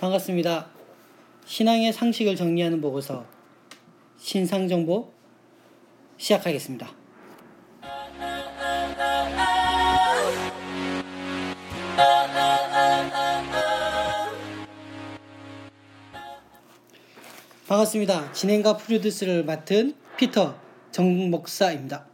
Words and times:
반갑습니다. 0.00 0.66
신앙의 1.44 1.92
상식을 1.92 2.34
정리하는 2.34 2.80
보고서 2.80 3.26
신상 4.16 4.66
정보 4.66 5.12
시작하겠습니다. 6.16 6.88
반갑습니다. 17.68 18.32
진행과 18.32 18.78
프로듀스를 18.78 19.44
맡은 19.44 19.94
피터 20.16 20.58
정 20.90 21.30
목사입니다. 21.30 22.06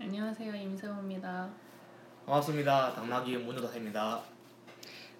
안녕하세요 0.00 0.52
임세호입니다. 0.56 1.48
반갑습니다. 2.26 2.94
당나귀 2.94 3.36
문효다입니다. 3.36 4.35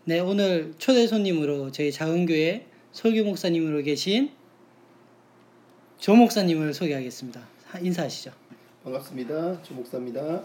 네, 0.08 0.20
오늘 0.20 0.72
초대 0.78 1.06
손님으로 1.06 1.72
저희 1.72 1.90
작은교회 1.90 2.66
설교 2.92 3.24
목사님으로 3.24 3.82
계신 3.82 4.30
조 5.98 6.14
목사님을 6.14 6.74
소개하겠습니다. 6.74 7.40
하- 7.66 7.78
인사하시죠. 7.80 8.30
반갑습니다. 8.84 9.62
조 9.62 9.74
목사입니다. 9.74 10.44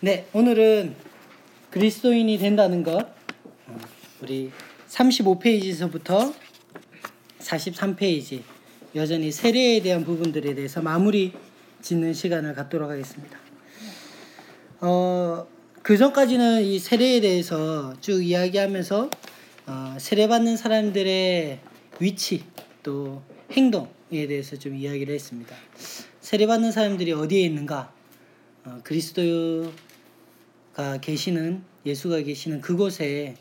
네, 0.00 0.26
오늘은 0.32 0.94
그리스도인이 1.70 2.38
된다는 2.38 2.82
것 2.82 3.06
어, 3.66 3.78
우리 4.22 4.50
35페이지에서부터 4.88 6.34
43페이지 7.40 8.40
여전히 8.94 9.30
세례에 9.30 9.82
대한 9.82 10.04
부분들에 10.04 10.54
대해서 10.54 10.80
마무리 10.80 11.32
짓는 11.82 12.14
시간을 12.14 12.54
갖도록 12.54 12.88
하겠습니다. 12.90 13.38
어, 14.80 15.46
그 15.84 15.98
전까지는 15.98 16.62
이 16.62 16.78
세례에 16.78 17.20
대해서 17.20 17.92
쭉 18.00 18.24
이야기하면서 18.24 19.10
어, 19.66 19.96
세례받는 20.00 20.56
사람들의 20.56 21.60
위치 22.00 22.42
또 22.82 23.22
행동에 23.50 24.26
대해서 24.26 24.56
좀 24.56 24.74
이야기를 24.76 25.14
했습니다. 25.14 25.54
세례받는 26.22 26.72
사람들이 26.72 27.12
어디에 27.12 27.42
있는가? 27.42 27.92
어, 28.64 28.80
그리스도가 28.82 29.72
계시는 31.02 31.62
예수가 31.84 32.22
계시는 32.22 32.62
그곳에 32.62 33.34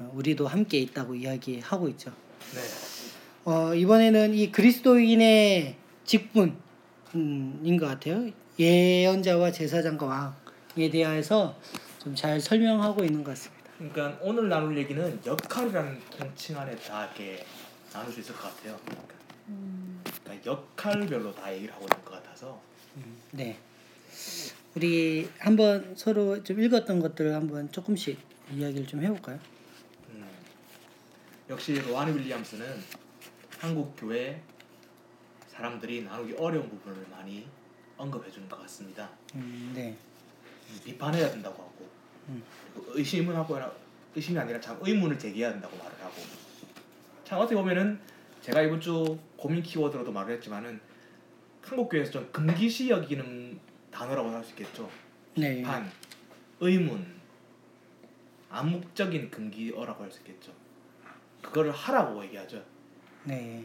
어, 0.00 0.10
우리도 0.12 0.48
함께 0.48 0.78
있다고 0.78 1.14
이야기하고 1.14 1.88
있죠. 1.90 2.10
네. 2.52 2.62
어, 3.44 3.76
이번에는 3.76 4.34
이 4.34 4.50
그리스도인의 4.50 5.76
직분인 6.04 6.56
것 7.78 7.86
같아요. 7.86 8.28
예언자와 8.58 9.52
제사장과 9.52 10.06
왕 10.06 10.45
에 10.78 10.90
대하여서 10.90 11.58
좀 11.98 12.14
잘 12.14 12.40
설명하고 12.40 13.02
있는 13.04 13.24
것 13.24 13.30
같습니다. 13.32 13.64
그러니까 13.78 14.18
오늘 14.22 14.48
나눌 14.48 14.76
얘기는 14.76 15.20
역할이라는 15.26 16.00
통칭 16.10 16.56
안에 16.58 16.76
다 16.76 17.04
이렇게 17.06 17.44
나눌 17.92 18.12
수 18.12 18.20
있을 18.20 18.34
것 18.34 18.42
같아요. 18.54 18.78
그러니까 20.24 20.46
역할별로 20.50 21.34
다 21.34 21.52
얘기를 21.54 21.74
하고 21.74 21.84
있는 21.84 22.04
것 22.04 22.10
같아서 22.12 22.60
네. 23.32 23.58
우리 24.74 25.28
한번 25.38 25.94
서로 25.96 26.42
좀 26.44 26.60
읽었던 26.60 27.00
것들을 27.00 27.34
한번 27.34 27.70
조금씩 27.72 28.18
이야기를 28.52 28.86
좀 28.86 29.02
해볼까요? 29.02 29.38
음, 30.10 30.28
역시 31.50 31.74
로한 31.80 32.14
윌리엄스는 32.14 32.66
한국 33.58 33.94
교회 33.96 34.40
사람들이 35.48 36.02
나누기 36.02 36.34
어려운 36.34 36.68
부분을 36.68 37.06
많이 37.10 37.46
언급해 37.96 38.30
주는 38.30 38.48
것 38.48 38.60
같습니다. 38.62 39.08
음, 39.34 39.72
네. 39.74 39.96
음, 40.70 40.80
비판해야 40.84 41.30
된다고 41.30 41.62
하고 41.62 41.88
음. 42.28 42.42
의심을 42.88 43.34
하고 43.36 43.58
의심이 44.14 44.38
아니라 44.38 44.60
참 44.60 44.78
의문을 44.80 45.18
제기해야 45.18 45.52
된다고 45.52 45.76
말을 45.76 45.92
하고 46.02 46.14
참 47.24 47.38
어떻게 47.38 47.54
보면은 47.56 47.98
제가 48.40 48.62
이번 48.62 48.80
주 48.80 49.18
고민 49.36 49.62
키워드로도 49.62 50.12
말을 50.12 50.34
했지만은 50.34 50.80
한국 51.62 51.88
교회에서 51.88 52.12
좀 52.12 52.28
금기시 52.32 52.88
여기는 52.90 53.58
단어라고 53.90 54.30
할 54.30 54.44
수 54.44 54.50
있겠죠. 54.50 54.88
네. 55.34 55.56
비판, 55.56 55.90
의문, 56.60 57.04
암묵적인 58.50 59.30
금기어라고 59.30 60.04
할 60.04 60.10
수 60.12 60.20
있겠죠. 60.20 60.52
그거를 61.42 61.72
하라고 61.72 62.22
얘기하죠. 62.24 62.64
네. 63.24 63.64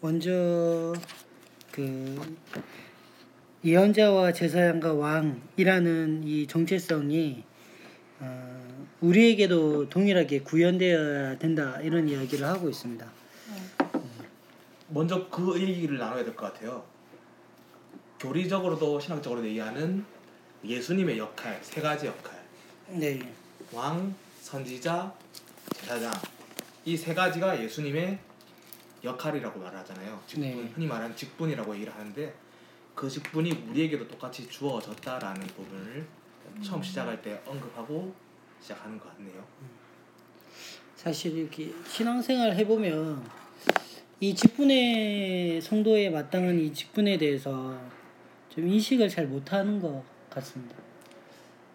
먼저 0.00 0.92
그 1.70 2.36
예언자와 3.64 4.32
제사장과 4.32 4.94
왕이라는 4.94 6.24
이 6.24 6.46
정체성이 6.48 7.44
어, 8.18 8.86
우리에게도 9.00 9.88
동일하게 9.88 10.40
구현되어야 10.40 11.38
된다 11.38 11.80
이런 11.80 12.08
이야기를 12.08 12.46
하고 12.46 12.68
있습니다. 12.68 13.06
먼저 14.88 15.28
그 15.28 15.58
얘기를 15.60 15.96
나눠야 15.98 16.24
될 16.24 16.34
것 16.34 16.52
같아요. 16.52 16.84
교리적으로도 18.20 19.00
신학적으로도 19.00 19.46
얘기하는 19.48 20.04
예수님의 20.64 21.18
역할 21.18 21.58
세 21.62 21.80
가지 21.80 22.06
역할. 22.06 22.40
네, 22.88 23.20
왕, 23.72 24.14
선지자, 24.40 25.12
제사장 25.74 26.12
이 26.84 26.96
세 26.96 27.14
가지가 27.14 27.62
예수님의 27.62 28.18
역할이라고 29.02 29.58
말하잖아요. 29.58 30.20
직분, 30.26 30.42
네. 30.48 30.70
흔히 30.74 30.86
말하는 30.86 31.16
직분이라고 31.16 31.74
얘기를 31.74 31.92
하는데 31.94 32.34
그 33.02 33.10
직분이 33.10 33.50
우리에게도 33.50 34.06
똑같이 34.06 34.48
주어졌다라는 34.48 35.44
부분을 35.48 36.06
처음 36.62 36.80
시작할 36.80 37.20
때 37.20 37.42
언급하고 37.44 38.14
시작하는 38.60 38.96
것 38.96 39.08
같네요. 39.16 39.44
사실 40.94 41.36
이렇게 41.36 41.72
신앙생활 41.84 42.54
해보면 42.54 43.28
이 44.20 44.32
직분의 44.32 45.60
성도에 45.60 46.10
마땅한 46.10 46.60
이 46.60 46.72
직분에 46.72 47.18
대해서 47.18 47.76
좀 48.48 48.68
인식을 48.68 49.08
잘 49.08 49.26
못하는 49.26 49.80
것 49.80 50.04
같습니다. 50.30 50.76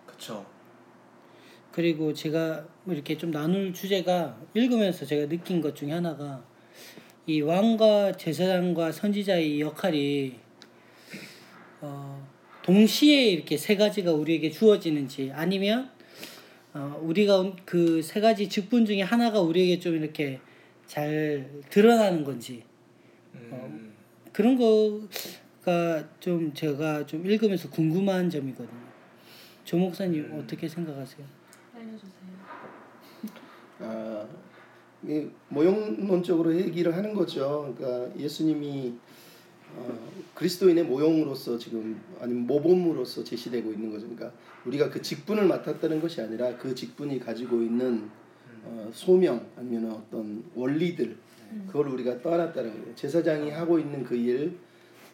그렇죠. 0.06 0.46
그리고 1.74 2.14
제가 2.14 2.66
뭐 2.86 2.96
이렇게 2.96 3.18
좀 3.18 3.32
나눌 3.32 3.74
주제가 3.74 4.40
읽으면서 4.54 5.06
제가 5.06 5.28
느낀 5.28 5.60
것 5.60 5.76
중에 5.76 5.92
하나가 5.92 6.42
이 7.26 7.42
왕과 7.42 8.14
제사장과 8.14 8.94
선지자의 8.94 9.60
역할이 9.60 10.47
어, 10.47 10.47
동시에 12.68 13.28
이렇게 13.28 13.56
세 13.56 13.78
가지가 13.78 14.12
우리에게 14.12 14.52
주어지는지 14.52 15.32
아니면 15.34 15.90
어, 16.74 17.00
우리가 17.02 17.56
그 17.64 18.02
세 18.04 18.20
가지 18.20 18.50
직분 18.50 18.86
중에 18.86 19.02
하나가 19.02 19.40
우리에게 19.40 19.80
좀 19.80 19.96
이렇게 19.96 20.42
잘 20.86 21.50
드러나는 21.70 22.26
건지 22.26 22.64
음, 23.36 23.94
그런 24.34 24.58
거가 24.58 26.10
좀 26.20 26.54
제가 26.54 27.06
좀 27.06 27.26
읽으면서 27.26 27.70
궁금한 27.70 28.30
점이거든요. 28.30 28.88
조 29.64 29.78
목사님 29.78 30.30
어떻게 30.38 30.68
생각하세요? 30.68 31.26
알려주세요. 31.74 32.28
아, 33.80 34.28
이 35.08 35.26
모형론적으로 35.48 36.54
얘기를 36.54 36.94
하는 36.94 37.14
거죠. 37.14 37.74
그러니까 37.78 38.20
예수님이 38.20 38.94
어, 39.76 39.98
그리스도인의 40.34 40.86
모형으로서 40.86 41.58
지금 41.58 42.00
아니면 42.20 42.48
모범으로서 42.48 43.24
제시되고 43.24 43.72
있는 43.72 43.92
거죠. 43.92 44.08
그러니까 44.08 44.32
우리가 44.66 44.90
그 44.90 45.02
직분을 45.02 45.46
맡았다는 45.46 46.02
것이 46.02 46.22
아니라 46.22 46.58
그 46.58 46.74
직분이 46.74 47.20
가지고 47.20 47.62
있는 47.62 48.10
어, 48.64 48.90
소명 48.94 49.48
아니면 49.58 49.92
어떤 49.92 50.44
원리들 50.56 51.18
그걸 51.68 51.88
우리가 51.90 52.22
떠안았다는 52.22 52.72
거예요. 52.72 52.96
제사장이 52.96 53.52
하고 53.52 53.80
있는 53.80 54.04
그 54.04 54.16
일, 54.16 54.58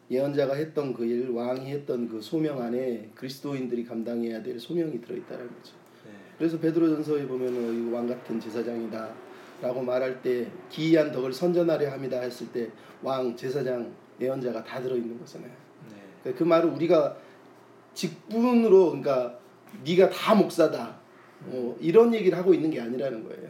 예언자가 0.10 0.56
했던 0.56 0.94
그 0.94 1.06
일, 1.06 1.30
왕이 1.30 1.72
했던 1.72 2.08
그 2.08 2.22
소명 2.22 2.62
안에 2.62 3.12
그리스도인들이 3.16 3.86
감당해야 3.86 4.42
될 4.44 4.60
소명이 4.60 5.02
들어있다는 5.02 5.48
거죠. 5.48 5.74
네. 6.06 6.12
그래서 6.38 6.60
베드로전서에 6.60 7.28
보면은 7.28 7.92
왕 7.92 8.08
같은 8.08 8.40
제사장이다라고 8.40 9.82
말할 9.86 10.22
때 10.22 10.52
기이한 10.70 11.12
덕을 11.12 11.32
선전하려 11.34 11.92
합니다 11.92 12.20
했을 12.20 12.52
때 12.52 12.70
왕, 13.02 13.36
제사장, 13.36 13.92
예언자가 14.20 14.64
다 14.64 14.82
들어 14.82 14.96
있는 14.96 15.18
거잖아요. 15.20 15.50
네. 15.90 15.96
그러니까 16.22 16.40
그 16.40 16.44
말은 16.48 16.70
우리가 16.70 17.18
직분으로 17.94 18.88
그러니까 18.88 19.38
네가 19.86 20.10
다 20.10 20.36
목사다 20.36 21.00
어, 21.48 21.76
이런 21.80 22.14
얘기를 22.14 22.38
하고 22.38 22.54
있는 22.54 22.70
게 22.70 22.80
아니라는 22.80 23.24
거예요. 23.24 23.50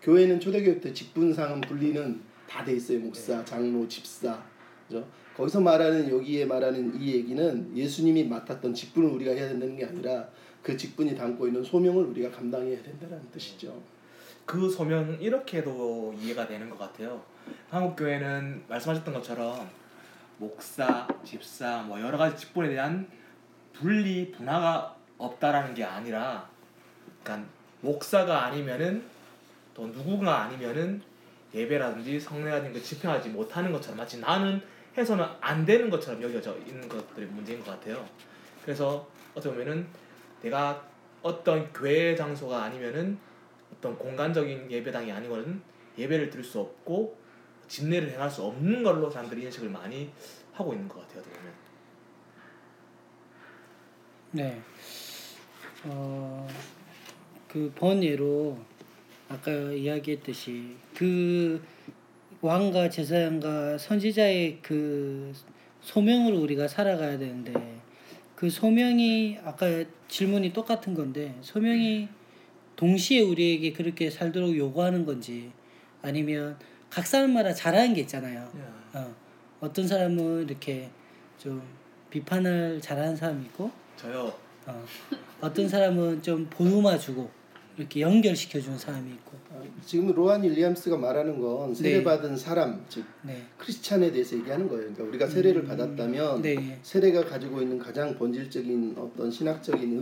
교회는 0.00 0.40
초대교회 0.40 0.80
때 0.80 0.92
직분상 0.92 1.60
분리는 1.62 2.20
다 2.48 2.64
돼 2.64 2.74
있어요. 2.74 2.98
목사, 3.00 3.42
장로, 3.44 3.86
집사. 3.88 4.42
그죠? 4.86 5.06
거기서 5.36 5.60
말하는 5.60 6.10
여기에 6.10 6.44
말하는 6.44 7.00
이 7.00 7.14
얘기는 7.14 7.76
예수님이 7.76 8.24
맡았던 8.24 8.74
직분을 8.74 9.08
우리가 9.10 9.32
해야 9.32 9.48
된다는 9.48 9.76
게 9.76 9.84
아니라 9.86 10.28
그 10.62 10.76
직분이 10.76 11.14
담고 11.16 11.46
있는 11.46 11.64
소명을 11.64 12.04
우리가 12.04 12.30
감당해야 12.30 12.82
된다는 12.82 13.20
뜻이죠. 13.32 13.82
그 14.44 14.68
소명 14.68 15.16
이렇게도 15.20 16.14
이해가 16.20 16.46
되는 16.46 16.68
것 16.68 16.78
같아요. 16.78 17.22
한국 17.70 17.96
교회는 17.96 18.64
말씀하셨던 18.68 19.14
것처럼 19.14 19.66
목사, 20.42 21.06
집사 21.24 21.82
뭐 21.82 22.00
여러 22.00 22.18
가지 22.18 22.36
직분에 22.36 22.70
대한 22.70 23.08
분리 23.72 24.32
분화가 24.32 24.96
없다라는 25.16 25.72
게 25.72 25.84
아니라, 25.84 26.48
그러니까 27.22 27.48
목사가 27.80 28.46
아니면은 28.46 29.04
또 29.72 29.86
누구가 29.86 30.42
아니면은 30.42 31.00
예배라든지 31.54 32.18
성례라든지 32.18 32.80
그 32.80 32.84
집행하지 32.84 33.28
못하는 33.28 33.70
것처럼 33.70 33.98
마치 33.98 34.18
나는 34.18 34.60
해서는 34.96 35.24
안 35.40 35.64
되는 35.64 35.88
것처럼 35.88 36.20
여겨져 36.20 36.58
있는 36.66 36.88
것들이 36.88 37.26
문제인 37.26 37.62
것 37.62 37.70
같아요. 37.70 38.04
그래서 38.64 39.08
어떻게 39.34 39.54
보면은 39.54 39.86
내가 40.42 40.84
어떤 41.22 41.72
교회 41.72 42.16
장소가 42.16 42.64
아니면은 42.64 43.16
어떤 43.72 43.96
공간적인 43.96 44.70
예배당이 44.72 45.12
아니거든 45.12 45.62
예배를 45.96 46.30
드릴 46.30 46.44
수 46.44 46.58
없고 46.58 47.21
집례를 47.68 48.12
행할 48.12 48.30
수 48.30 48.42
없는 48.42 48.82
걸로 48.82 49.10
사람들이 49.10 49.42
인식을 49.44 49.68
많이 49.68 50.10
하고 50.52 50.72
있는 50.72 50.88
것 50.88 51.00
같아요. 51.00 51.22
보면. 51.22 51.52
네. 54.32 54.60
어, 55.84 56.46
그 57.48 57.72
번예로 57.74 58.58
아까 59.28 59.50
이야기했듯이 59.50 60.76
그 60.94 61.62
왕과 62.40 62.90
제사장과 62.90 63.78
선지자의 63.78 64.58
그 64.62 65.32
소명으로 65.80 66.38
우리가 66.40 66.68
살아가야 66.68 67.18
되는데 67.18 67.52
그 68.34 68.50
소명이 68.50 69.38
아까 69.44 69.84
질문이 70.08 70.52
똑같은 70.52 70.94
건데 70.94 71.36
소명이 71.42 72.08
동시에 72.76 73.20
우리에게 73.20 73.72
그렇게 73.72 74.10
살도록 74.10 74.56
요구하는 74.56 75.04
건지 75.04 75.52
아니면 76.02 76.58
각 76.92 77.06
사람마다 77.06 77.54
잘하는 77.54 77.94
게 77.94 78.02
있잖아요. 78.02 78.46
어, 78.92 79.14
어떤 79.60 79.88
사람은 79.88 80.42
이렇게 80.42 80.90
좀 81.38 81.62
비판을 82.10 82.82
잘하는 82.82 83.16
사람이 83.16 83.46
있고 83.46 83.70
저요. 83.96 84.30
어, 84.66 84.84
어떤 85.40 85.66
사람은 85.66 86.22
좀 86.22 86.46
보듬어 86.50 86.98
주고 86.98 87.30
이렇게 87.78 88.02
연결시켜 88.02 88.60
주는 88.60 88.76
사람이 88.76 89.10
있고 89.10 89.38
어, 89.48 89.64
지금 89.86 90.12
로한 90.12 90.42
윌리엄스가 90.42 90.98
말하는 90.98 91.40
건 91.40 91.74
세례받은 91.74 92.36
사람 92.36 92.84
즉 92.90 93.06
네. 93.22 93.42
크리스찬에 93.56 94.12
대해서 94.12 94.36
얘기하는 94.36 94.68
거예요. 94.68 94.82
그러니까 94.82 95.04
우리가 95.04 95.26
세례를 95.28 95.64
받았다면 95.64 96.42
네. 96.42 96.78
세례가 96.82 97.24
가지고 97.24 97.62
있는 97.62 97.78
가장 97.78 98.14
본질적인 98.18 98.96
어떤 98.98 99.30
신학적인 99.30 99.96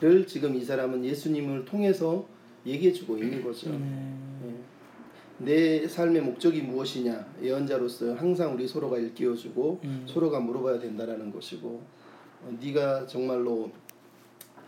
의미를 0.00 0.24
지금 0.28 0.54
이 0.54 0.64
사람은 0.64 1.04
예수님을 1.04 1.64
통해서 1.64 2.24
얘기해주고 2.64 3.18
있는 3.18 3.42
거죠. 3.42 3.70
음, 3.70 4.40
예. 4.46 4.63
내 5.38 5.86
삶의 5.86 6.22
목적이 6.22 6.62
무엇이냐 6.62 7.34
예언자로서 7.42 8.14
항상 8.14 8.54
우리 8.54 8.66
서로가 8.68 8.98
일깨워주고 8.98 9.80
음. 9.84 10.06
서로가 10.08 10.40
물어봐야 10.40 10.78
된다라는 10.78 11.32
것이고 11.32 11.82
어, 12.42 12.58
네가 12.60 13.06
정말로 13.06 13.70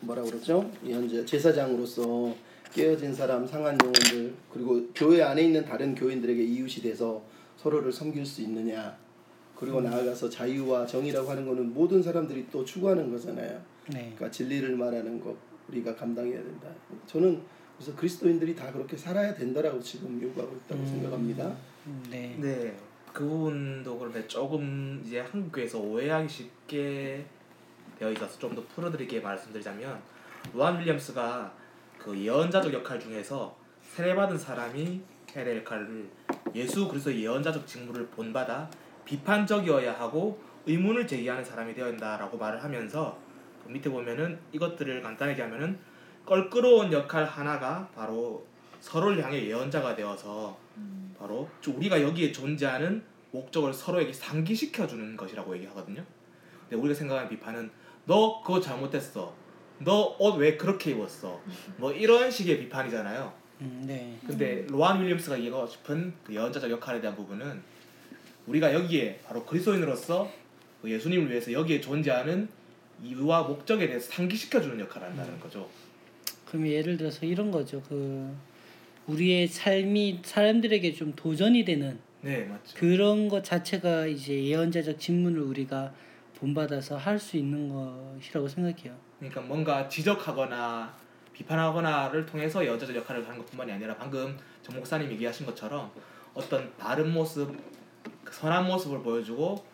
뭐라 0.00 0.22
그러죠 0.22 0.68
예언자 0.84 1.24
제사장으로서 1.24 2.34
깨어진 2.72 3.14
사람 3.14 3.46
상한 3.46 3.78
영혼들 3.80 4.34
그리고 4.52 4.86
교회 4.94 5.22
안에 5.22 5.42
있는 5.42 5.64
다른 5.64 5.94
교인들에게 5.94 6.42
이웃이 6.42 6.82
돼서 6.82 7.22
서로를 7.56 7.92
섬길 7.92 8.26
수 8.26 8.42
있느냐 8.42 8.96
그리고 9.56 9.80
나아가서 9.80 10.28
자유와 10.28 10.86
정의라고 10.86 11.30
하는 11.30 11.46
거는 11.46 11.72
모든 11.72 12.02
사람들이 12.02 12.46
또 12.52 12.64
추구하는 12.64 13.10
거잖아요. 13.10 13.58
네. 13.88 14.12
그러니까 14.14 14.30
진리를 14.30 14.76
말하는 14.76 15.18
것 15.18 15.34
우리가 15.68 15.96
감당해야 15.96 16.42
된다. 16.42 16.68
저는 17.06 17.40
그래서 17.76 17.94
그리스도인들이 17.94 18.54
다 18.54 18.72
그렇게 18.72 18.96
살아야 18.96 19.34
된다라고 19.34 19.80
지금 19.80 20.20
요구하고 20.22 20.56
있다고 20.56 20.80
음. 20.80 20.86
생각합니다. 20.86 21.54
음, 21.86 22.02
네. 22.10 22.36
네, 22.40 22.76
그 23.12 23.24
부분도 23.24 23.98
그런데 23.98 24.26
조금 24.26 25.02
이제 25.04 25.20
한국에서 25.20 25.78
오해하기 25.78 26.28
쉽게 26.28 27.24
되어 27.98 28.10
있어서 28.12 28.38
좀 28.38 28.54
더 28.54 28.62
풀어드리게 28.74 29.20
말씀드리자면 29.20 30.00
로한 30.54 30.78
윌리엄스가 30.80 31.52
그 31.98 32.16
예언자적 32.18 32.72
역할 32.72 32.98
중에서 33.00 33.56
세례받은 33.82 34.38
사람이 34.38 35.00
해야 35.34 35.44
될 35.44 35.58
역할을 35.58 36.08
예수 36.54 36.88
그리스도의 36.88 37.22
예언자적 37.22 37.66
직무를 37.66 38.06
본받아 38.08 38.70
비판적이어야 39.04 39.92
하고 39.98 40.40
의문을 40.66 41.06
제기하는 41.06 41.44
사람이 41.44 41.74
되어야 41.74 41.90
한다라고 41.90 42.38
말을 42.38 42.62
하면서 42.62 43.18
그 43.64 43.70
밑에 43.70 43.90
보면은 43.90 44.38
이것들을 44.52 45.02
간단하게 45.02 45.42
하면은 45.42 45.78
껄끄러운 46.26 46.92
역할 46.92 47.24
하나가 47.24 47.88
바로 47.94 48.44
서로를 48.80 49.22
향해 49.24 49.46
예언자가 49.46 49.94
되어서 49.96 50.56
바로 51.18 51.48
좀 51.60 51.76
우리가 51.76 52.02
여기에 52.02 52.32
존재하는 52.32 53.02
목적을 53.30 53.72
서로에게 53.72 54.12
상기시켜 54.12 54.86
주는 54.86 55.16
것이라고 55.16 55.54
얘기하거든요. 55.56 56.04
근데 56.68 56.76
우리가 56.76 56.94
생각하는 56.98 57.28
비판은 57.30 57.70
너 58.04 58.42
그거 58.42 58.60
잘못했어. 58.60 59.34
너 59.78 60.16
옷 60.18 60.36
왜 60.38 60.56
그렇게 60.56 60.92
입었어. 60.92 61.40
뭐 61.76 61.92
이런 61.92 62.30
식의 62.30 62.58
비판이잖아요. 62.60 63.32
음, 63.62 63.84
네. 63.86 64.18
근데 64.26 64.66
로한 64.68 65.00
윌리엄스가 65.02 65.38
얘기하고 65.38 65.66
싶은 65.66 66.12
그 66.24 66.34
예언자적 66.34 66.70
역할에 66.70 67.00
대한 67.00 67.16
부분은 67.16 67.62
우리가 68.46 68.72
여기에 68.74 69.20
바로 69.26 69.44
그리스도인으로서 69.44 70.30
그 70.82 70.90
예수님을 70.90 71.30
위해서 71.30 71.52
여기에 71.52 71.80
존재하는 71.80 72.48
이유와 73.02 73.42
목적에 73.42 73.86
대해서 73.86 74.10
상기시켜 74.12 74.60
주는 74.60 74.78
역할을 74.80 75.08
한다는 75.08 75.38
거죠. 75.40 75.68
그럼 76.46 76.66
예를 76.68 76.96
들어서 76.96 77.26
이런 77.26 77.50
거죠. 77.50 77.82
그 77.88 78.34
우리의 79.06 79.46
삶이 79.48 80.20
사람들에게 80.24 80.92
좀 80.94 81.12
도전이 81.14 81.64
되는 81.64 81.98
네, 82.22 82.44
맞죠. 82.44 82.76
그런 82.76 83.28
것 83.28 83.44
자체가 83.44 84.06
이제 84.06 84.42
예언자적 84.44 84.98
직문을 84.98 85.40
우리가 85.40 85.92
본받아서 86.38 86.96
할 86.96 87.18
수 87.18 87.36
있는 87.36 87.68
것이라고 87.68 88.48
생각해요. 88.48 88.96
그러니까 89.18 89.40
뭔가 89.42 89.88
지적하거나 89.88 90.94
비판하거나를 91.32 92.26
통해서 92.26 92.64
여자적 92.66 92.96
역할을 92.96 93.24
하는 93.26 93.38
것뿐만이 93.38 93.72
아니라 93.72 93.96
방금 93.96 94.36
정 94.62 94.74
목사님 94.76 95.10
얘기하신 95.12 95.46
것처럼 95.46 95.90
어떤 96.34 96.74
바른 96.76 97.12
모습, 97.12 97.54
그 98.24 98.34
선한 98.34 98.66
모습을 98.66 99.00
보여주고 99.02 99.64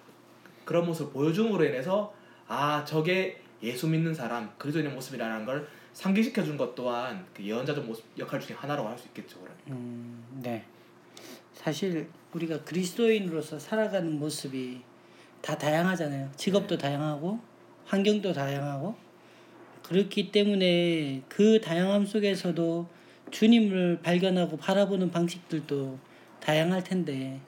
그런 0.64 0.86
모습을 0.86 1.12
보여줌으로 1.12 1.64
인해서 1.64 2.14
아 2.46 2.84
저게 2.84 3.40
예수 3.62 3.88
믿는 3.88 4.14
사람 4.14 4.50
그리스도인의 4.58 4.92
모습이라는 4.92 5.46
걸 5.46 5.66
상기시켜 5.92 6.42
준 6.44 6.56
것 6.56 6.74
또한 6.74 7.24
그 7.34 7.42
예언자적 7.44 7.84
모습 7.86 8.04
역할 8.18 8.40
중에 8.40 8.56
하나라고 8.56 8.88
할 8.88 8.98
수 8.98 9.06
있겠죠. 9.08 9.38
그럼. 9.40 9.56
음, 9.68 10.24
네. 10.42 10.64
사실 11.54 12.08
우리가 12.32 12.64
그리스도인으로서 12.64 13.58
살아가는 13.58 14.18
모습이 14.18 14.80
다 15.40 15.56
다양하잖아요. 15.58 16.30
직업도 16.36 16.78
다양하고 16.78 17.38
환경도 17.86 18.32
다양하고 18.32 18.94
그렇기 19.82 20.30
때문에 20.32 21.22
그 21.28 21.60
다양함 21.60 22.06
속에서도 22.06 22.88
주님을 23.30 24.00
발견하고 24.02 24.56
바라보는 24.56 25.10
방식들도 25.10 25.98
다양할 26.40 26.84
텐데 26.84 27.40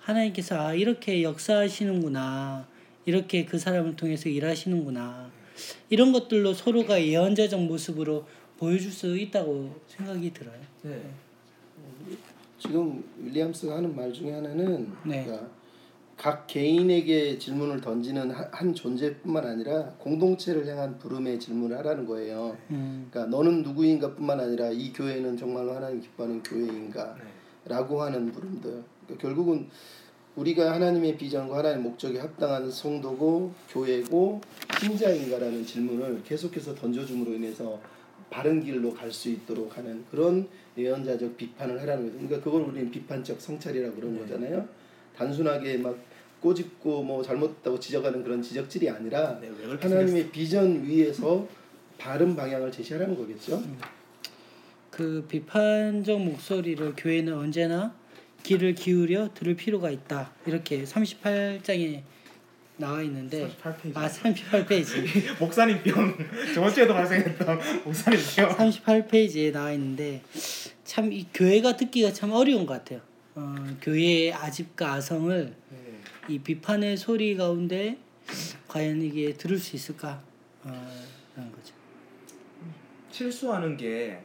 하나님께서 0.00 0.58
아 0.60 0.74
이렇게 0.74 1.22
역사하시는구나 1.22 2.66
이렇게 3.04 3.44
그 3.44 3.58
사람을 3.58 3.96
통해서 3.96 4.28
일하시는구나 4.28 5.30
이런 5.90 6.12
것들로 6.12 6.54
서로가 6.54 7.02
예언자적 7.02 7.62
모습으로 7.62 8.26
보여줄 8.58 8.90
수 8.90 9.16
있다고 9.16 9.74
생각이 9.86 10.32
들어요. 10.32 10.58
네. 10.82 11.02
지금 12.58 13.04
윌리엄스가 13.18 13.76
하는 13.76 13.94
말 13.94 14.12
중에 14.12 14.32
하나는 14.32 14.90
네. 15.04 15.24
그러니까 15.24 15.48
각 16.16 16.46
개인에게 16.46 17.38
질문을 17.38 17.80
던지는 17.82 18.30
한, 18.30 18.48
한 18.50 18.74
존재뿐만 18.74 19.44
아니라 19.46 19.84
공동체를 19.98 20.66
향한 20.66 20.98
부름의 20.98 21.38
질문을 21.38 21.76
하라는 21.78 22.06
거예요. 22.06 22.56
음, 22.70 23.08
그러니까 23.10 23.36
너는 23.36 23.62
누구인가뿐만 23.62 24.40
아니라 24.40 24.70
이 24.70 24.92
교회는 24.92 25.36
정말로 25.36 25.74
하나님 25.74 26.00
기뻐하는 26.00 26.42
교회인가? 26.42 27.14
네. 27.16 27.24
라고 27.66 28.00
하는 28.00 28.32
물음들. 28.32 28.82
그러니까 29.04 29.22
결국은 29.22 29.68
우리가 30.36 30.72
하나님의 30.74 31.16
비전과 31.16 31.58
하나님의 31.58 31.82
목적에 31.82 32.18
합당한 32.18 32.70
성도고 32.70 33.52
교회고 33.70 34.40
신자인가라는 34.80 35.64
질문을 35.64 36.22
계속해서 36.24 36.74
던져줌으로 36.74 37.32
인해서 37.34 37.80
바른 38.28 38.62
길로 38.62 38.92
갈 38.92 39.10
수 39.10 39.30
있도록 39.30 39.76
하는 39.78 40.04
그런 40.10 40.46
예언자적 40.76 41.36
비판을 41.36 41.80
하라는 41.80 42.04
거죠. 42.06 42.18
그러니까 42.18 42.40
그걸 42.42 42.62
우리는 42.62 42.90
비판적 42.90 43.40
성찰이라고 43.40 43.94
그런 43.96 44.14
네. 44.14 44.20
거잖아요. 44.20 44.68
단순하게 45.16 45.78
막 45.78 45.96
꼬집고 46.40 47.02
뭐 47.02 47.22
잘못했다고 47.22 47.80
지적하는 47.80 48.22
그런 48.22 48.42
지적질이 48.42 48.90
아니라 48.90 49.38
네, 49.40 49.48
생겼- 49.50 49.82
하나님의 49.84 50.30
비전 50.30 50.84
위에서 50.84 51.48
바른 51.96 52.36
방향을 52.36 52.70
제시하라는 52.70 53.16
거겠죠. 53.16 53.62
그 54.90 55.24
비판적 55.28 56.20
목소리를 56.20 56.92
교회는 56.94 57.32
언제나 57.32 57.94
귀를 58.46 58.74
기울여 58.76 59.30
들을 59.34 59.56
필요가 59.56 59.90
있다. 59.90 60.30
이렇게 60.46 60.84
38장에 60.84 62.02
나와 62.76 63.02
있는데 63.02 63.50
38페이지. 63.60 63.96
아 63.96 64.08
38페이지 64.08 65.34
목사님 65.40 65.82
병 65.82 66.16
저번 66.54 66.72
주에도 66.72 66.94
발생했던 66.94 67.60
목사님 67.84 68.20
병. 68.36 68.48
38페이지에 68.50 69.50
나와 69.50 69.72
있는데 69.72 70.22
참 70.84 71.10
이 71.12 71.26
교회가 71.34 71.76
듣기가 71.76 72.12
참 72.12 72.30
어려운 72.30 72.66
것 72.66 72.74
같아요. 72.74 73.00
어, 73.34 73.54
교회의 73.82 74.32
아집과 74.32 74.92
아성을 74.94 75.52
네. 75.70 75.78
이 76.28 76.38
비판의 76.38 76.96
소리 76.96 77.36
가운데 77.36 77.98
과연 78.68 79.02
이게 79.02 79.32
들을 79.34 79.58
수 79.58 79.74
있을까? 79.74 80.22
어, 80.62 80.68
라는 81.34 81.50
거죠. 81.50 81.74
실수하는 83.10 83.76
게 83.76 84.20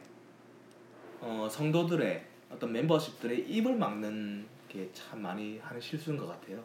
어, 1.20 1.48
성도들의 1.50 2.22
어떤 2.52 2.72
멤버십들의 2.72 3.48
입을 3.48 3.76
막는 3.76 4.46
게 4.68 4.88
참 4.92 5.20
많이 5.22 5.58
하는 5.58 5.80
실수인 5.80 6.16
것 6.16 6.26
같아요. 6.26 6.62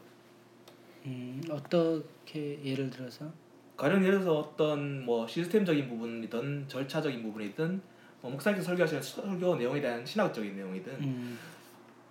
음, 1.06 1.42
어떻게 1.50 2.60
예를 2.64 2.90
들어서? 2.90 3.32
가령 3.76 4.04
예를 4.04 4.20
들어서 4.20 4.40
어떤 4.40 5.06
뭐 5.06 5.28
시스템적인 5.28 5.88
부분이든 5.90 6.68
절차적인 6.68 7.22
부분이든 7.22 7.82
뭐 8.22 8.32
목사님께서 8.32 8.66
설교하시는 8.68 9.02
설교 9.02 9.56
내용에 9.58 9.80
대한 9.82 10.06
신학적인 10.06 10.56
내용이든 10.56 10.94
음, 10.94 11.38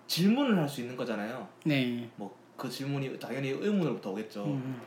질문을 0.07 0.57
할 0.57 0.69
수 0.69 0.81
있는 0.81 0.95
거잖아요. 0.95 1.47
네. 1.65 2.09
뭐 2.15 2.35
그 2.57 2.67
질문이 2.67 3.19
당연히 3.19 3.49
의문으로부터 3.49 4.11
오겠죠. 4.11 4.45
음, 4.45 4.81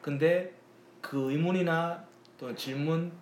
근데 0.00 0.52
그 1.00 1.30
의문이나 1.30 2.04
또는 2.36 2.56
질문 2.56 3.12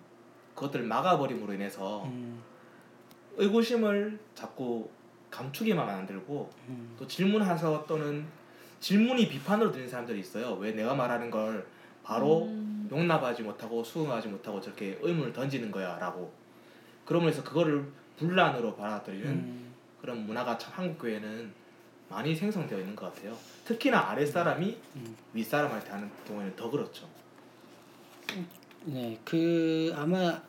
그것들을 0.55 0.85
막아버림으로 0.87 1.53
인해서 1.53 2.03
음, 2.05 2.41
의구심을 3.37 4.19
자꾸 4.33 4.89
감추기만 5.31 5.85
만들고 5.85 6.49
음, 6.67 6.95
또 6.99 7.07
질문해서 7.07 7.85
또는 7.87 8.25
질문이 8.79 9.29
비판으로 9.29 9.71
들리는 9.71 9.89
사람들이 9.89 10.19
있어요. 10.19 10.53
왜 10.55 10.73
내가 10.73 10.93
말하는 10.93 11.31
걸 11.31 11.65
바로 12.03 12.45
음, 12.45 12.87
용납하지 12.91 13.43
못하고 13.43 13.83
수긍하지 13.83 14.27
못하고 14.27 14.59
저렇게 14.59 14.99
의문을 15.01 15.33
던지는 15.33 15.71
거야라고 15.71 16.31
그러면서 17.05 17.43
그거를 17.43 17.85
분란으로 18.17 18.75
받아들이는 18.75 19.27
음, 19.27 19.73
그런 19.99 20.25
문화가 20.25 20.57
참 20.57 20.73
한국 20.75 20.99
교회는 20.99 21.51
많이 22.09 22.35
생성되어 22.35 22.79
있는 22.79 22.95
것 22.95 23.13
같아요. 23.13 23.35
특히나 23.65 24.09
아랫 24.09 24.27
사람이 24.27 24.77
음. 24.97 25.15
윗 25.33 25.43
사람한테 25.43 25.89
하는 25.89 26.09
경우에는 26.27 26.55
더 26.55 26.69
그렇죠. 26.69 27.07
네, 28.85 29.17
그 29.23 29.93
아마 29.95 30.41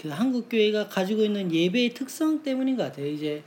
그 0.00 0.08
한국 0.08 0.48
교회가 0.48 0.88
가지고 0.88 1.22
있는 1.22 1.52
예배의 1.52 1.94
특성 1.94 2.42
때문인 2.42 2.76
것 2.76 2.84
같아요. 2.84 3.06
이제 3.06 3.42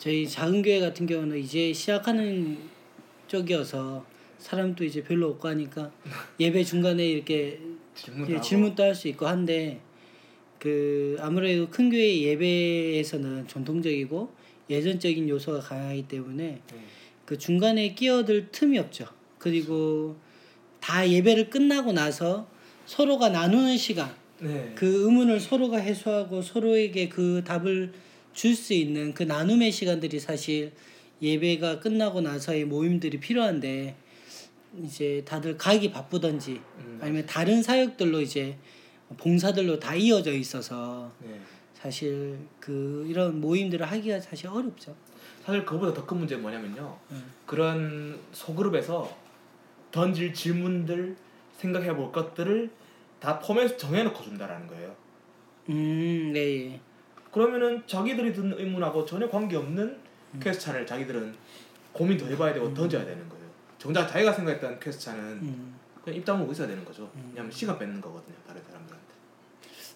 저희 0.00 0.26
작은 0.26 0.62
교회 0.62 0.80
같은 0.80 1.04
경우는 1.04 1.38
이제 1.38 1.74
시작하는 1.74 2.56
쪽이어서 3.28 4.02
사람도 4.38 4.82
이제 4.82 5.02
별로 5.02 5.28
없고 5.28 5.46
하니까 5.48 5.92
예배 6.40 6.64
중간에 6.64 7.06
이렇게 7.06 7.60
질문도 7.94 8.32
예. 8.32 8.40
질문도 8.40 8.82
할 8.82 8.94
수 8.94 9.08
있고 9.08 9.26
한데 9.26 9.78
그 10.58 11.18
아무래도 11.20 11.68
큰 11.68 11.90
교회 11.90 12.18
예배에서는 12.18 13.46
전통적이고 13.46 14.32
예전적인 14.70 15.28
요소가 15.28 15.60
강하기 15.60 16.08
때문에 16.08 16.44
네. 16.46 16.62
그 17.26 17.36
중간에 17.36 17.94
끼어들 17.94 18.48
틈이 18.50 18.78
없죠. 18.78 19.04
그리고 19.36 20.16
다 20.80 21.06
예배를 21.06 21.50
끝나고 21.50 21.92
나서 21.92 22.48
서로가 22.86 23.28
나누는 23.28 23.76
시간, 23.76 24.10
네. 24.38 24.72
그 24.74 25.04
의문을 25.04 25.40
서로가 25.40 25.76
해소하고 25.76 26.40
서로에게 26.40 27.10
그 27.10 27.42
답을 27.44 27.92
줄 28.32 28.54
수 28.54 28.72
있는 28.74 29.12
그 29.14 29.22
나눔의 29.24 29.72
시간들이 29.72 30.20
사실 30.20 30.72
예배가 31.20 31.80
끝나고 31.80 32.20
나서의 32.20 32.64
모임들이 32.64 33.20
필요한데 33.20 33.94
이제 34.84 35.22
다들 35.26 35.56
가기 35.58 35.90
바쁘던지 35.90 36.60
음, 36.78 36.98
아니면 37.02 37.26
다른 37.26 37.62
사역들로 37.62 38.20
이제 38.20 38.56
봉사들로 39.18 39.80
다 39.80 39.94
이어져 39.94 40.32
있어서 40.32 41.12
네. 41.18 41.40
사실 41.74 42.38
그 42.60 43.04
이런 43.08 43.40
모임들을 43.40 43.84
하기가 43.90 44.20
사실 44.20 44.46
어렵죠. 44.48 44.94
사실 45.44 45.64
그보다 45.64 45.92
더 45.92 46.06
큰 46.06 46.18
문제는 46.18 46.42
뭐냐면요. 46.42 46.98
음. 47.10 47.32
그런 47.46 48.18
소그룹에서 48.32 49.16
던질 49.90 50.32
질문들 50.32 51.16
생각해 51.58 51.94
볼 51.96 52.12
것들을 52.12 52.70
다 53.18 53.38
포맷 53.40 53.76
정해놓고 53.76 54.22
준다라는 54.22 54.66
거예요. 54.68 54.94
음, 55.70 56.30
네, 56.32 56.72
예. 56.72 56.80
그러면은 57.32 57.82
자기들이 57.86 58.32
든 58.32 58.52
의문하고 58.52 59.04
전혀 59.04 59.28
관계없는 59.28 59.82
음. 60.34 60.40
퀘스찬을 60.40 60.86
자기들은 60.86 61.34
고민 61.92 62.18
더 62.18 62.26
해봐야 62.26 62.52
되고 62.52 62.72
던져야 62.72 63.04
되는 63.04 63.28
거예요. 63.28 63.44
정작 63.78 64.06
자기가 64.06 64.32
생각했던 64.32 64.78
퀘스찬은 64.78 65.20
음, 65.22 65.74
그냥 66.04 66.18
입 66.18 66.24
다물고 66.24 66.52
있어야 66.52 66.66
되는 66.66 66.84
거죠. 66.84 67.10
음. 67.14 67.26
왜냐하면 67.30 67.50
시간 67.50 67.78
뺏는 67.78 68.00
거거든요. 68.00 68.36
다른 68.46 68.62
사람들한테. 68.62 69.06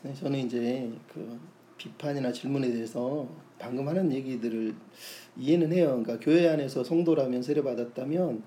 네, 0.03 0.15
저는 0.15 0.39
이제 0.39 0.91
그 1.13 1.39
비판이나 1.77 2.33
질문에 2.33 2.71
대해서 2.71 3.29
방금 3.59 3.87
하는 3.89 4.13
얘기들을 4.13 4.75
이해는 5.37 5.73
해요. 5.73 6.01
그러니까 6.03 6.19
교회 6.25 6.49
안에서 6.49 6.85
성도라면 6.85 7.43
세례받았다면 7.43 8.43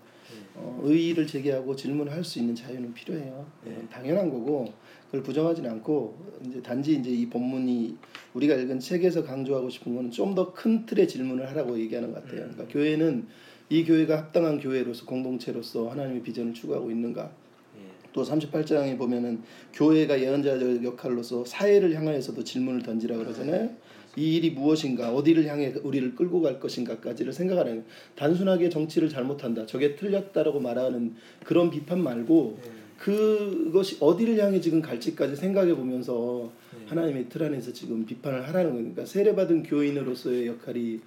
어, 0.55 0.79
의의를 0.83 1.27
제기하고 1.27 1.75
질문할 1.75 2.23
수 2.23 2.39
있는 2.39 2.55
자유는 2.55 2.93
필요해요. 2.93 3.45
네, 3.63 3.71
네. 3.71 3.87
당연한 3.89 4.29
거고 4.29 4.73
그걸 5.07 5.23
부정하지는 5.23 5.69
않고 5.71 6.17
이제 6.45 6.61
단지 6.61 6.95
이제 6.95 7.09
이 7.09 7.27
본문이 7.27 7.95
우리가 8.33 8.55
읽은 8.55 8.79
책에서 8.79 9.23
강조하고 9.23 9.69
싶은 9.69 9.95
거는 9.95 10.11
좀 10.11 10.35
더 10.35 10.53
큰 10.53 10.85
틀의 10.85 11.07
질문을 11.07 11.49
하라고 11.49 11.79
얘기하는 11.79 12.11
것 12.13 12.23
같아요. 12.23 12.41
그러니까 12.41 12.65
교회는 12.67 13.25
이 13.69 13.83
교회가 13.83 14.17
합당한 14.17 14.59
교회로서 14.59 15.05
공동체로서 15.05 15.89
하나님의 15.89 16.23
비전을 16.23 16.53
추구하고 16.53 16.91
있는가? 16.91 17.31
예. 17.77 17.81
또 18.13 18.23
38장에 18.23 18.97
보면은 18.97 19.41
교회가 19.73 20.21
예언자적 20.21 20.83
역할로서 20.83 21.45
사회를 21.45 21.93
향하여서도 21.95 22.43
질문을 22.43 22.83
던지라 22.83 23.17
그러잖아요. 23.17 23.69
이 24.15 24.35
일이 24.35 24.49
무엇인가, 24.51 25.13
어디를 25.13 25.45
향해 25.45 25.73
우리를 25.83 26.15
끌고 26.15 26.41
갈 26.41 26.59
것인가까지를 26.59 27.31
생각하는 27.33 27.85
단순하게 28.15 28.69
정치를 28.69 29.09
잘못한다, 29.09 29.65
저게 29.67 29.95
틀렸다라고 29.95 30.59
말하는 30.59 31.15
그런 31.43 31.69
비판 31.69 32.01
말고 32.01 32.57
예. 32.65 32.76
그것이 32.97 33.97
어디를 33.99 34.37
향해 34.43 34.59
지금 34.59 34.81
갈지까지 34.81 35.35
생각해 35.35 35.75
보면서 35.75 36.51
네. 36.77 36.85
하나님의 36.87 37.29
틀 37.29 37.43
안에서 37.43 37.71
지금 37.73 38.05
비판을 38.05 38.47
하라는 38.47 38.73
거니까 38.73 39.05
세례받은 39.05 39.63
교인으로서의 39.63 40.47
역할이 40.47 40.99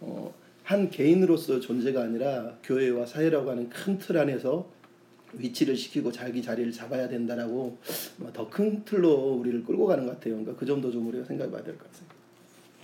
어, 0.00 0.32
한 0.62 0.90
개인으로서 0.90 1.60
존재가 1.60 2.02
아니라 2.02 2.58
교회와 2.62 3.06
사회라고 3.06 3.50
하는 3.50 3.68
큰 3.70 3.98
틀 3.98 4.18
안에서 4.18 4.70
위치를 5.34 5.76
시키고 5.76 6.10
자기 6.12 6.42
자리를 6.42 6.70
잡아야 6.72 7.08
된다라고 7.08 7.78
더 8.32 8.48
큰 8.48 8.82
틀로 8.84 9.12
우리를 9.34 9.64
끌고 9.64 9.86
가는 9.86 10.06
것 10.06 10.12
같아요. 10.12 10.34
그러니까 10.34 10.54
그 10.56 10.64
점도 10.66 10.90
좀 10.90 11.06
우리가 11.08 11.24
생각해 11.24 11.50
봐야 11.50 11.62
될 11.62 11.76
것 11.76 11.84
같아요. 11.90 12.08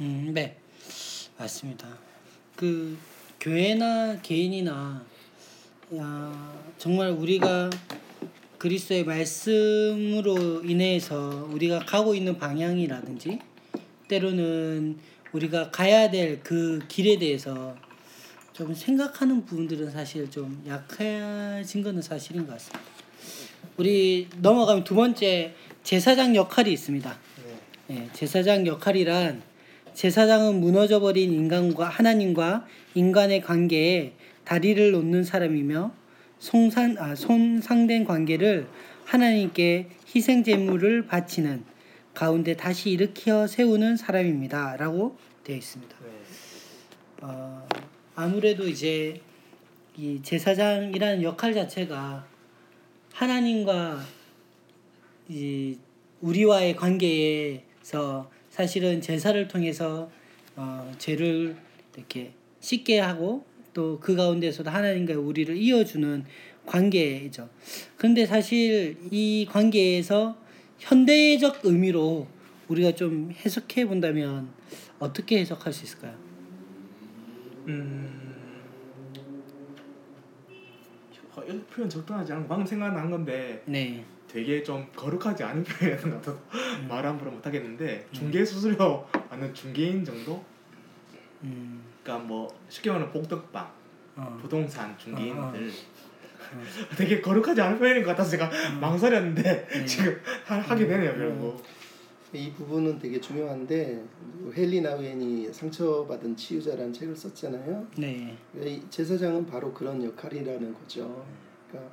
음, 0.01 0.31
네, 0.35 0.57
맞습니다. 1.39 1.89
그 2.57 2.97
교회나 3.41 4.21
개인이나 4.23 5.05
야, 5.97 6.63
정말 6.79 7.11
우리가 7.13 7.71
그리스도의 8.65 9.05
말씀으로 9.05 10.63
인해서 10.65 11.47
우리가 11.53 11.81
가고 11.81 12.15
있는 12.15 12.39
방향이라든지 12.39 13.39
때로는 14.09 14.97
우리가 15.33 15.71
가야 15.71 16.11
될 16.11 16.41
그 16.43 16.79
길에 16.89 17.19
대해서 17.19 17.77
좀 18.55 18.73
생각하는 18.73 19.45
부분들은 19.45 19.91
사실 19.91 20.31
좀 20.31 20.65
약해진 20.67 21.83
거는 21.83 22.01
사실인 22.01 22.47
것 22.47 22.55
같습니다. 22.55 22.81
우리 23.77 24.29
넘어가면 24.39 24.85
두 24.85 24.95
번째 24.95 25.55
제사장 25.83 26.35
역할이 26.35 26.73
있습니다. 26.73 27.19
네. 27.89 27.97
예, 27.97 28.09
제사장 28.15 28.67
역할이란 28.67 29.43
제사장은 29.93 30.61
무너져버린 30.61 31.35
인간과 31.35 31.87
하나님과 31.91 32.67
인간의 32.95 33.43
관계에 33.43 34.15
다리를 34.47 34.91
놓는 34.93 35.23
사람이며 35.23 36.04
손상, 36.45 36.95
아, 36.99 37.15
손상된 37.15 38.05
관계를 38.05 38.69
하나님께 39.07 39.89
희생 40.15 40.45
제물을 40.45 41.07
바치는 41.07 41.65
가운데 42.13 42.55
다시 42.55 42.91
일으켜 42.91 43.47
세우는 43.47 43.97
사람입니다라고 43.97 45.17
되어 45.43 45.57
있습니다. 45.57 45.97
네. 46.05 46.11
어, 47.23 47.67
아무래도 48.15 48.69
이제 48.69 49.23
이 49.97 50.21
제사장이라는 50.23 51.23
역할 51.23 51.55
자체가 51.55 52.27
하나님과 53.15 54.05
이 55.31 55.79
우리와의 56.21 56.77
관계에서 56.77 58.31
사실은 58.51 59.01
제사를 59.01 59.49
통해서 59.49 60.11
어, 60.57 60.93
죄를 60.99 61.57
이렇게 61.97 62.33
씻게 62.61 63.01
하고 63.01 63.47
또 63.75 63.99
그 64.01 64.17
가운데서도 64.17 64.71
하나님과 64.71 65.19
우리를 65.19 65.57
이어주는 65.57 66.25
관계죠. 66.67 67.49
그런데 67.97 68.25
사실 68.25 68.97
이 69.11 69.47
관계에서 69.51 70.37
현대적 70.79 71.61
의미로 71.65 72.27
우리가 72.69 72.93
좀 72.93 73.31
해석해 73.33 73.87
본다면 73.87 74.49
어떻게 74.99 75.39
해석할 75.41 75.73
수 75.73 75.85
있을까요? 75.85 76.15
음. 77.69 78.25
어, 81.37 81.43
이 81.43 81.61
표현 81.63 81.91
적당하지 81.91 82.33
않은 82.33 82.43
거 82.45 82.49
방금 82.49 82.65
생각난 82.65 83.11
건데 83.11 83.63
네. 83.67 84.05
되게 84.29 84.63
좀 84.63 84.87
거룩하지 84.95 85.43
않은 85.43 85.65
것 85.65 85.79
같아서 85.79 86.33
음. 86.33 86.87
말 86.89 87.05
함부로 87.05 87.31
못 87.33 87.45
하겠는데 87.45 88.07
중개 88.13 88.45
수수료 88.45 89.07
받는 89.29 89.53
중개인 89.53 90.05
정도? 90.05 90.45
음, 91.45 91.83
그러니까 92.03 92.27
뭐 92.27 92.49
쉽게 92.69 92.91
말하면 92.91 93.13
복덕방, 93.13 93.71
어. 94.17 94.39
부동산 94.41 94.97
중개인들 94.99 95.39
어, 95.39 95.47
어. 95.47 95.55
되게 96.97 97.21
거룩하지 97.21 97.61
않은 97.61 97.79
표현인 97.79 98.03
것 98.03 98.11
같아서 98.11 98.31
제가 98.31 98.51
망설였는데 98.81 99.69
네. 99.71 99.85
지금 99.87 100.21
하, 100.45 100.57
하게 100.57 100.87
되네요 100.87 101.15
결국. 101.15 101.63
이 102.33 102.51
부분은 102.53 102.99
되게 102.99 103.21
중요한데 103.21 104.05
헨리 104.57 104.81
나우엔이 104.81 105.53
상처받은 105.53 106.35
치유자라는 106.37 106.93
책을 106.93 107.15
썼잖아요. 107.15 107.87
네. 107.97 108.37
이 108.57 108.83
제사장은 108.91 109.47
바로 109.47 109.73
그런 109.73 110.03
역할이라는 110.03 110.75
거죠. 110.75 111.25
그러니까 111.69 111.93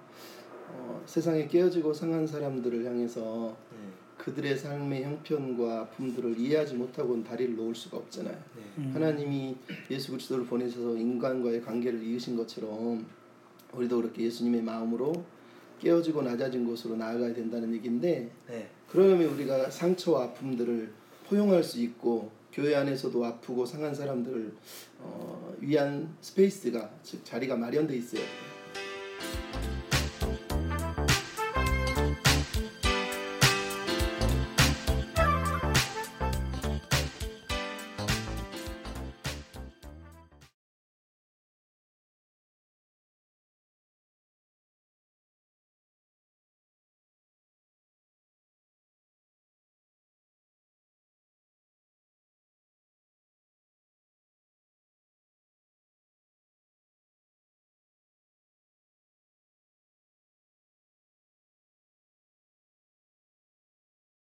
어, 0.70 1.04
세상에 1.06 1.48
깨어지고 1.48 1.94
상한 1.94 2.26
사람들을 2.26 2.84
향해서 2.84 3.56
네. 3.72 3.78
그들의 4.22 4.56
삶의 4.56 5.04
형편과 5.04 5.82
아픔들을 5.82 6.38
이해하지 6.38 6.76
못하고는 6.76 7.24
다리를 7.24 7.56
놓을 7.56 7.74
수가 7.74 7.98
없잖아요. 7.98 8.36
네. 8.36 8.62
음. 8.78 8.92
하나님이 8.94 9.56
예수 9.90 10.12
그리스도를 10.12 10.46
보내셔서 10.46 10.96
인간과의 10.96 11.64
관계를 11.64 12.04
이으신 12.04 12.38
것처럼 12.38 13.06
우리도 13.74 13.98
그렇게 13.98 14.24
예수님의 14.24 14.62
마음으로 14.62 15.26
깨어지고 15.80 16.22
낮아진 16.22 16.68
곳으로 16.68 16.96
나아가야 16.98 17.34
된다는 17.34 17.74
얘기인데 17.74 18.30
네. 18.48 18.70
그러려면 18.88 19.30
우리가 19.30 19.72
상처와 19.72 20.26
아픔들을 20.26 20.94
포용할 21.28 21.64
수 21.64 21.82
있고 21.82 22.30
교회 22.54 22.76
안에서도 22.76 23.26
아프고 23.26 23.66
상한 23.66 23.96
사람들을 23.96 24.54
어, 25.00 25.56
위한 25.60 26.16
space가 26.22 26.92
즉 27.02 27.26
자리가 27.26 27.56
마련돼 27.56 27.96
있어야 27.96 28.22
돼요. 28.22 28.51